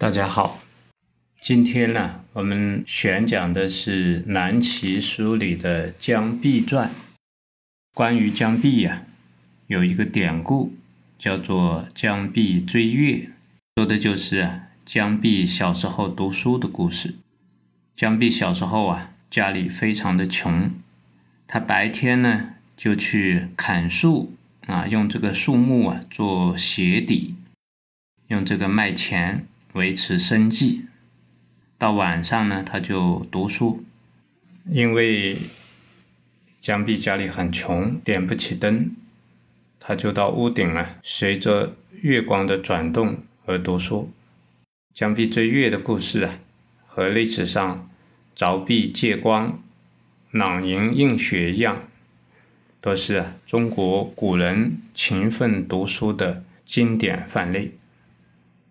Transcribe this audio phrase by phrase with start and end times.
[0.00, 0.60] 大家好，
[1.40, 6.88] 今天呢，我们选讲的是南齐书里的姜碧传。
[7.94, 9.02] 关于姜碧呀，
[9.66, 10.72] 有一个典故，
[11.18, 13.30] 叫做姜碧追月，
[13.74, 17.16] 说的就是姜碧小时候读书的故事。
[17.96, 20.70] 姜碧小时候啊，家里非常的穷，
[21.48, 24.36] 他白天呢就去砍树
[24.68, 27.34] 啊，用这个树木啊做鞋底，
[28.28, 29.44] 用这个卖钱。
[29.74, 30.86] 维持生计，
[31.76, 33.84] 到晚上呢，他就读书。
[34.70, 35.38] 因为
[36.60, 38.90] 江碧家里很穷，点不起灯，
[39.80, 44.12] 他就到屋顶啊，随着月光的转动而读书。
[44.92, 46.38] 江碧追月的故事啊，
[46.86, 47.88] 和历史上
[48.36, 49.62] 凿壁借光、
[50.32, 51.88] 囊萤映雪一样，
[52.80, 57.77] 都是中国古人勤奋读书的经典范例。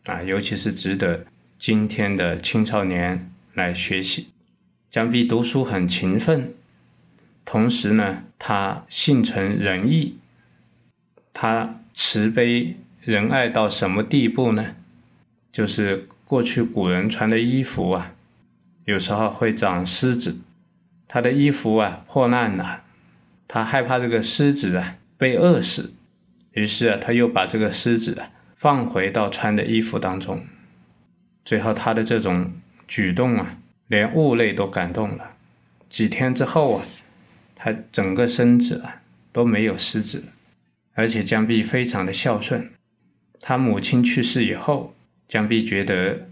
[0.08, 1.26] 啊，尤其是值得
[1.58, 4.30] 今天的青少年来学习。
[4.90, 6.54] 姜碧读书很勤奋，
[7.44, 10.18] 同时呢，他性存仁义，
[11.34, 14.76] 他慈悲仁爱到什么地步呢？
[15.52, 18.16] 就是过去古人穿的衣服啊，
[18.86, 20.38] 有时候会长虱子，
[21.06, 22.84] 他的衣服啊破烂了，
[23.46, 25.94] 他害怕这个虱子啊被饿死，
[26.54, 28.32] 于是啊，他又把这个虱子啊。
[28.60, 30.44] 放回到穿的衣服当中，
[31.46, 32.54] 最后他的这种
[32.88, 35.36] 举动啊，连物类都感动了。
[35.88, 36.86] 几天之后啊，
[37.56, 40.24] 他整个身子啊都没有虱子，
[40.96, 42.72] 而且江碧非常的孝顺。
[43.40, 44.96] 他母亲去世以后，
[45.28, 46.28] 江碧觉得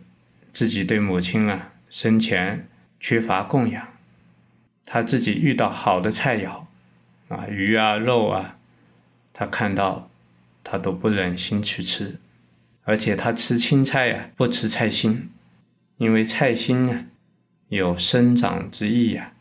[0.52, 2.68] 自己对母亲啊生前
[3.00, 3.88] 缺乏供养，
[4.84, 6.64] 他自己遇到好的菜肴
[7.28, 8.58] 啊鱼啊肉啊，
[9.32, 10.10] 他看到。
[10.68, 12.18] 他都不忍心去吃，
[12.84, 15.30] 而且他吃青菜呀，不吃菜心，
[15.98, 17.06] 因为菜心呢
[17.70, 19.34] 有生长之意呀，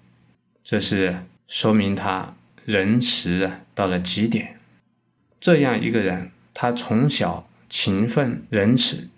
[0.63, 2.35] 这是说明他
[2.67, 4.61] 仁慈啊到了极点。
[5.41, 9.09] 这样一个人，他从小勤奋仁慈，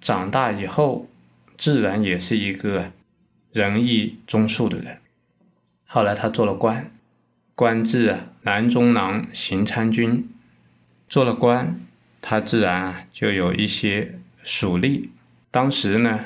[0.00, 1.08] 长大以后
[1.56, 2.92] 自然也是一个
[3.52, 4.98] 仁义忠恕的人。
[5.86, 6.92] 后来他做了官，
[7.56, 10.28] 官至南中郎行参军。
[11.08, 11.80] 做了官，
[12.20, 15.08] 他自然就有一些属吏。
[15.50, 16.20] 当时呢，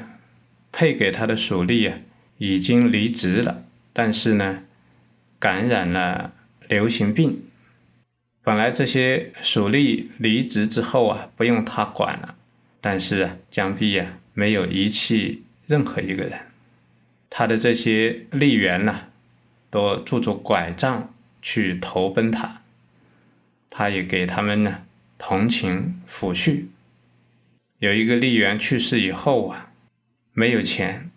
[0.72, 1.98] 配给他的属吏啊
[2.38, 4.64] 已经离职了，但是呢，
[5.38, 6.32] 感染了
[6.68, 7.44] 流行病。
[8.42, 12.34] 本来这些属吏离职之后啊，不用他管了，
[12.80, 16.40] 但是啊，姜碧啊没有遗弃任何一个人。
[17.30, 19.02] 他的这些吏员呢，
[19.70, 22.61] 都拄着拐杖去投奔他。
[23.74, 24.82] 他也给他们呢
[25.16, 26.66] 同情抚恤。
[27.78, 29.72] 有一个吏员去世以后啊，
[30.34, 31.10] 没有钱，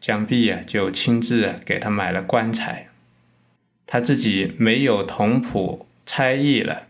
[0.00, 2.88] 姜碧啊就亲自给他买了棺材。
[3.86, 6.86] 他自己没有同仆差役了，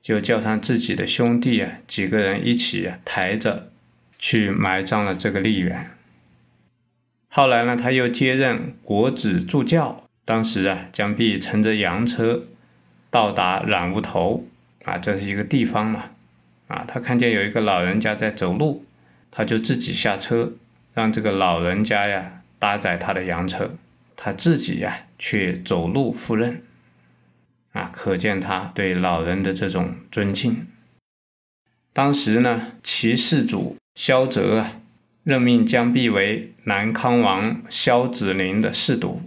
[0.00, 3.70] 就叫上自己的兄弟啊几个人一起抬着
[4.18, 5.92] 去埋葬了这个吏员。
[7.28, 10.04] 后来呢，他又接任国子助教。
[10.24, 12.46] 当时啊，姜碧乘着洋车。
[13.10, 14.44] 到达染屋头
[14.84, 16.10] 啊，这是一个地方嘛，
[16.68, 18.84] 啊，他看见有一个老人家在走路，
[19.30, 20.52] 他就自己下车，
[20.94, 23.72] 让这个老人家呀搭载他的洋车，
[24.16, 26.62] 他自己呀去走路赴任，
[27.72, 30.68] 啊，可见他对老人的这种尊敬。
[31.92, 34.80] 当时呢，齐世祖萧哲啊
[35.24, 39.20] 任命姜碧为南康王萧子陵的侍读，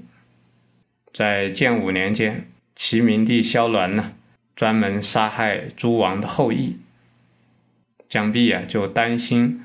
[1.11, 2.47] 在建武年间。
[2.75, 4.13] 齐明帝萧鸾呢，
[4.55, 6.77] 专门杀害诸王的后裔。
[8.09, 9.63] 姜碧啊，就担心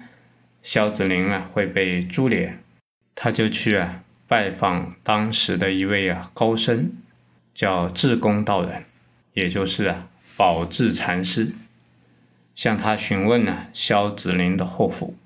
[0.62, 2.62] 萧子陵啊会被株连，
[3.14, 6.92] 他就去啊拜访当时的一位啊高僧，
[7.52, 8.84] 叫智公道人，
[9.34, 11.52] 也就是啊宝智禅师，
[12.54, 15.16] 向他询问呢萧子陵的祸福。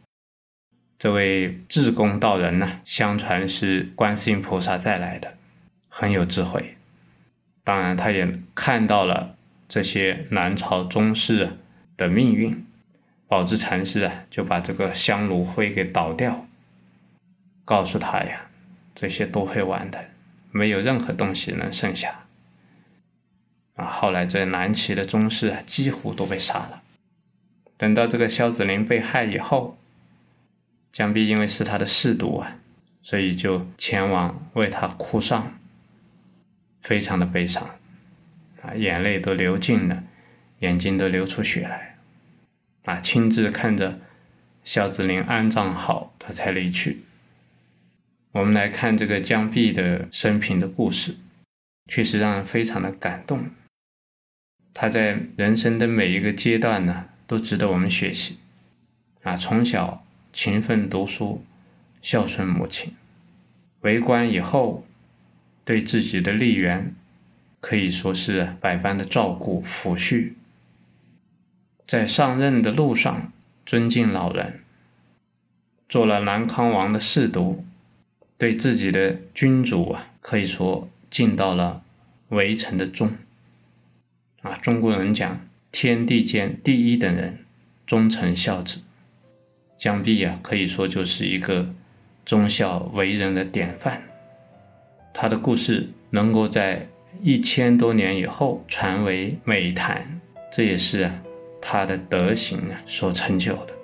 [0.98, 5.36] 这位智公道人呢，相传是观世音菩萨再来的，
[5.88, 6.76] 很有智慧。
[7.64, 9.36] 当然，他也看到了
[9.68, 11.58] 这些南朝宗室
[11.96, 12.66] 的命运。
[13.28, 16.46] 宝智禅师啊，就把这个香炉灰给倒掉，
[17.64, 18.50] 告诉他呀，
[18.94, 20.10] 这些都会完的，
[20.50, 22.26] 没有任何东西能剩下。
[23.76, 26.82] 啊，后来这南齐的宗室，几乎都被杀了。
[27.78, 29.78] 等到这个萧子陵被害以后，
[30.92, 32.58] 江碧因为是他的侍读啊，
[33.02, 35.58] 所以就前往为他哭丧，
[36.82, 37.78] 非常的悲伤，
[38.60, 40.04] 啊，眼泪都流尽了，
[40.58, 41.96] 眼睛都流出血来，
[42.84, 44.00] 啊，亲自看着
[44.64, 46.98] 萧子陵安葬好，他才离去。
[48.32, 51.16] 我们来看这个姜碧的生平的故事，
[51.86, 53.46] 确实让人非常的感动。
[54.74, 58.38] 他在人生的每一个阶段呢，都值得我们学习。
[59.22, 61.44] 啊，从小勤奋读书，
[62.00, 62.96] 孝顺母亲，
[63.82, 64.84] 为官以后，
[65.64, 66.94] 对自己的吏员
[67.60, 70.32] 可以说是百般的照顾抚恤。
[71.86, 73.32] 在上任的路上，
[73.66, 74.60] 尊敬老人，
[75.88, 77.64] 做了南康王的侍读，
[78.38, 81.82] 对自己的君主啊，可以说尽到了
[82.28, 83.16] 围城的忠。
[84.40, 87.44] 啊，中国人讲天地间第一等人，
[87.86, 88.80] 忠臣孝子。
[89.76, 91.74] 姜碧啊，可以说就是一个
[92.24, 94.02] 忠孝为人的典范。
[95.12, 96.88] 他的故事能够在
[97.20, 100.20] 一千多年以后传为美谈，
[100.50, 101.10] 这也是
[101.60, 103.74] 他的德行所成就的。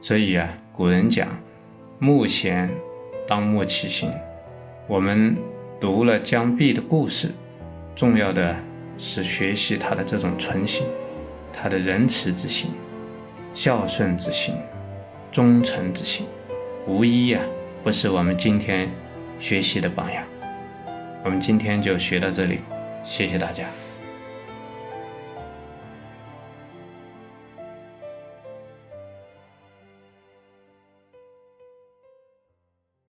[0.00, 1.28] 所以啊，古人讲
[1.98, 2.70] 慕贤
[3.26, 4.10] 当慕其行。
[4.86, 5.36] 我们
[5.80, 7.30] 读了姜碧的故事，
[7.94, 8.56] 重要的。
[8.96, 10.86] 是学习他的这种纯心，
[11.52, 12.70] 他的仁慈之心、
[13.52, 14.54] 孝顺之心、
[15.32, 16.24] 忠诚之心，
[16.86, 17.40] 无一呀
[17.82, 18.88] 不是我们今天
[19.38, 20.24] 学习的榜样。
[21.24, 22.60] 我们今天就学到这里，
[23.04, 23.64] 谢谢大家。